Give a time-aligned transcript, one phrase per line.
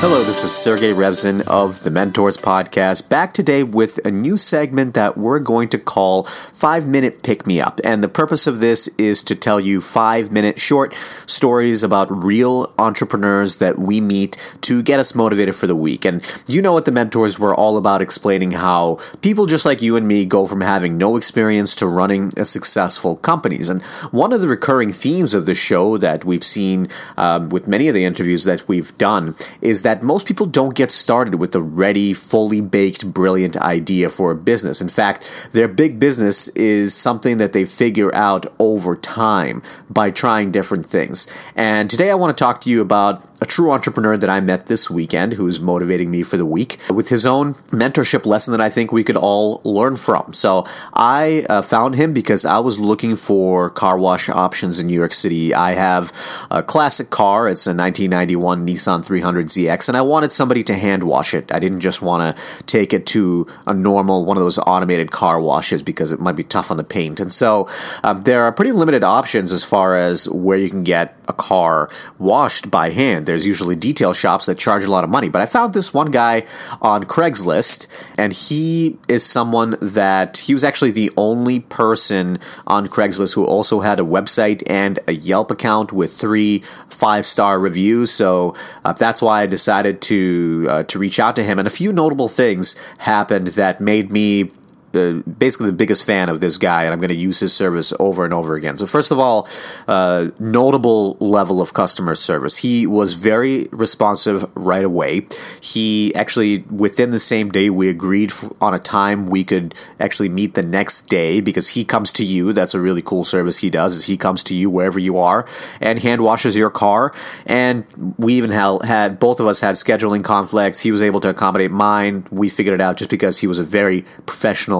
[0.00, 4.94] Hello, this is Sergei Revzin of the Mentors Podcast, back today with a new segment
[4.94, 7.82] that we're going to call Five Minute Pick Me Up.
[7.84, 10.94] And the purpose of this is to tell you five minute short
[11.26, 16.06] stories about real entrepreneurs that we meet to get us motivated for the week.
[16.06, 19.96] And you know what the Mentors were all about explaining how people just like you
[19.96, 23.68] and me go from having no experience to running a successful companies.
[23.68, 23.82] And
[24.12, 27.94] one of the recurring themes of the show that we've seen um, with many of
[27.94, 31.60] the interviews that we've done is that that most people don't get started with a
[31.60, 34.80] ready, fully baked, brilliant idea for a business.
[34.80, 40.52] In fact, their big business is something that they figure out over time by trying
[40.52, 41.26] different things.
[41.56, 44.66] And today I want to talk to you about a true entrepreneur that I met
[44.66, 48.68] this weekend who's motivating me for the week with his own mentorship lesson that I
[48.68, 50.32] think we could all learn from.
[50.34, 54.94] So I uh, found him because I was looking for car wash options in New
[54.94, 55.54] York City.
[55.54, 56.12] I have
[56.50, 61.34] a classic car, it's a 1991 Nissan 300ZX, and I wanted somebody to hand wash
[61.34, 61.52] it.
[61.52, 65.40] I didn't just want to take it to a normal, one of those automated car
[65.40, 67.20] washes because it might be tough on the paint.
[67.20, 67.68] And so
[68.02, 71.88] um, there are pretty limited options as far as where you can get a car
[72.18, 75.28] washed by hand there's usually detail shops that charge a lot of money.
[75.28, 76.44] But I found this one guy
[76.82, 77.86] on Craigslist,
[78.18, 83.80] and he is someone that he was actually the only person on Craigslist who also
[83.80, 88.10] had a website and a Yelp account with three five star reviews.
[88.10, 89.69] So uh, that's why I decided
[90.02, 91.58] to uh, to reach out to him.
[91.58, 94.50] And a few notable things happened that made me
[94.94, 97.92] uh, basically the biggest fan of this guy, and I'm going to use his service
[97.98, 98.76] over and over again.
[98.76, 99.48] So, first of all,
[99.86, 102.58] uh, notable level of customer service.
[102.58, 105.26] He was very responsive right away.
[105.60, 110.54] He actually, within the same day, we agreed on a time we could actually meet
[110.54, 112.52] the next day because he comes to you.
[112.52, 113.94] That's a really cool service he does.
[113.94, 115.46] Is he comes to you wherever you are
[115.80, 117.12] and hand washes your car.
[117.46, 117.84] And
[118.18, 120.80] we even had, had both of us had scheduling conflicts.
[120.80, 122.26] He was able to accommodate mine.
[122.30, 124.79] We figured it out just because he was a very professional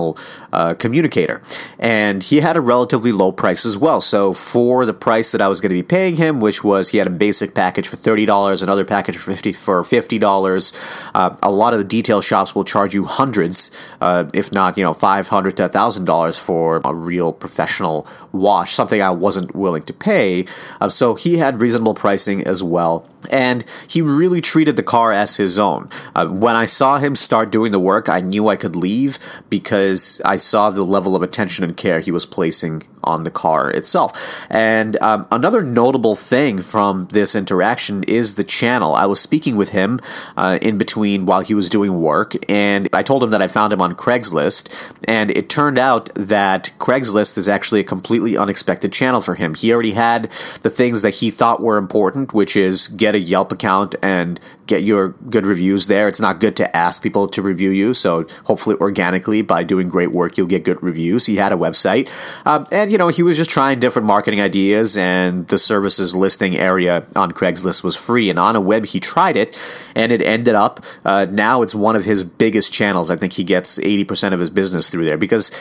[0.52, 1.42] uh, communicator.
[1.78, 4.00] And he had a relatively low price as well.
[4.00, 6.98] So for the price that I was going to be paying him, which was he
[6.98, 11.72] had a basic package for $30, another package for 50 for $50, uh, a lot
[11.72, 15.68] of the detail shops will charge you hundreds, uh, if not, you know, 500 to
[15.68, 20.46] $1,000 for a real professional wash, something I wasn't willing to pay.
[20.80, 25.36] Uh, so he had reasonable pricing as well and he really treated the car as
[25.36, 25.88] his own.
[26.14, 29.18] Uh, when I saw him start doing the work, I knew I could leave
[29.50, 33.70] because I saw the level of attention and care he was placing on the car
[33.70, 34.46] itself.
[34.50, 38.94] And um, another notable thing from this interaction is the channel.
[38.94, 40.00] I was speaking with him
[40.36, 43.72] uh, in between while he was doing work, and I told him that I found
[43.72, 49.20] him on Craigslist, and it turned out that Craigslist is actually a completely unexpected channel
[49.20, 49.54] for him.
[49.54, 50.30] He already had
[50.62, 54.82] the things that he thought were important, which is get a Yelp account and get
[54.82, 56.08] your good reviews there.
[56.08, 60.12] It's not good to ask people to review you, so hopefully organically by doing great
[60.12, 61.26] work, you'll get good reviews.
[61.26, 62.08] He had a website,
[62.46, 66.56] um, and you know, he was just trying different marketing ideas, and the services listing
[66.56, 68.28] area on Craigslist was free.
[68.28, 69.56] And on a web, he tried it,
[69.94, 73.08] and it ended up uh, now it's one of his biggest channels.
[73.08, 75.52] I think he gets 80% of his business through there because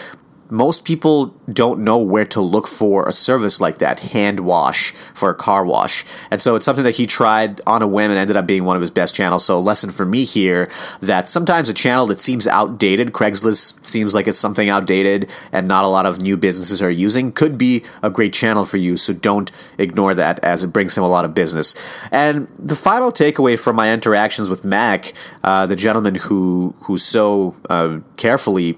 [0.50, 5.30] most people don't know where to look for a service like that hand wash for
[5.30, 6.06] a car wash.
[6.32, 8.76] And so it's something that he tried on a whim and ended up being one
[8.76, 9.46] of his best channels.
[9.46, 10.70] So a lesson for me here
[11.02, 15.84] that sometimes a channel that seems outdated craigslist seems like it's something outdated and not
[15.84, 18.98] a lot of new businesses are using could be a great channel for you.
[18.98, 21.76] So don't ignore that as it brings him a lot of business.
[22.12, 27.56] And the final takeaway from my interactions with Mack uh, the gentleman who who so
[27.70, 28.78] uh, carefully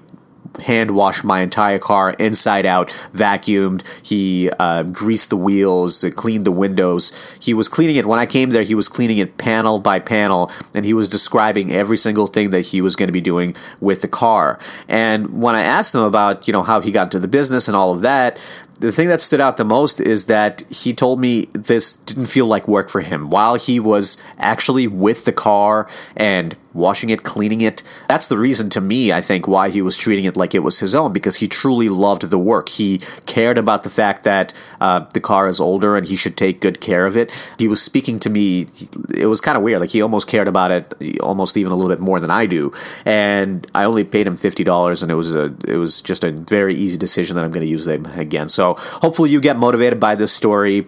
[0.60, 3.82] hand washed my entire car inside out, vacuumed.
[4.04, 7.12] He uh, greased the wheels, cleaned the windows.
[7.40, 8.62] He was cleaning it when I came there.
[8.62, 12.62] He was cleaning it panel by panel, and he was describing every single thing that
[12.62, 14.58] he was going to be doing with the car.
[14.88, 17.76] And when I asked him about you know how he got into the business and
[17.76, 18.40] all of that,
[18.82, 22.46] the thing that stood out the most is that he told me this didn't feel
[22.46, 27.60] like work for him while he was actually with the car and washing it, cleaning
[27.60, 27.82] it.
[28.08, 30.78] That's the reason to me, I think, why he was treating it like it was
[30.78, 32.68] his own because he truly loved the work.
[32.68, 36.60] He cared about the fact that uh, the car is older and he should take
[36.60, 37.32] good care of it.
[37.58, 38.66] He was speaking to me,
[39.14, 39.80] it was kind of weird.
[39.80, 42.72] Like he almost cared about it almost even a little bit more than I do.
[43.04, 46.74] And I only paid him $50 and it was a, it was just a very
[46.74, 48.48] easy decision that I'm going to use them again.
[48.48, 50.86] So hopefully you get motivated by this story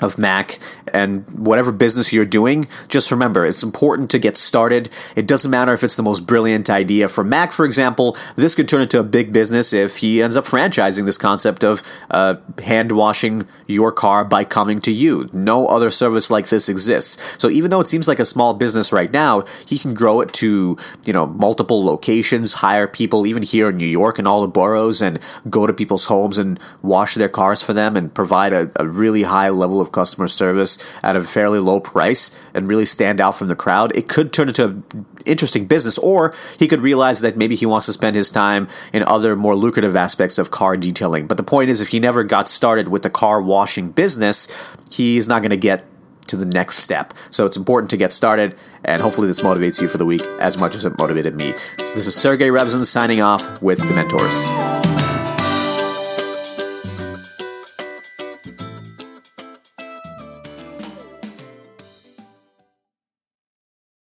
[0.00, 0.58] of Mack
[0.92, 4.88] and whatever business you're doing, just remember it's important to get started.
[5.16, 7.08] It doesn't matter if it's the most brilliant idea.
[7.08, 10.44] For Mack, for example, this could turn into a big business if he ends up
[10.44, 15.28] franchising this concept of uh, hand washing your car by coming to you.
[15.32, 17.36] No other service like this exists.
[17.38, 20.32] So even though it seems like a small business right now, he can grow it
[20.34, 24.48] to you know multiple locations, hire people even here in New York and all the
[24.48, 25.18] boroughs, and
[25.48, 29.22] go to people's homes and wash their cars for them and provide a, a really
[29.22, 33.48] high level of customer service at a fairly low price and really stand out from
[33.48, 35.98] the crowd, it could turn into an interesting business.
[35.98, 39.56] Or he could realize that maybe he wants to spend his time in other more
[39.56, 41.26] lucrative aspects of car detailing.
[41.26, 44.48] But the point is, if he never got started with the car washing business,
[44.90, 45.84] he's not going to get
[46.28, 47.14] to the next step.
[47.30, 50.58] So it's important to get started, and hopefully this motivates you for the week as
[50.58, 51.52] much as it motivated me.
[51.78, 54.67] So this is Sergei Revzin signing off with The Mentors.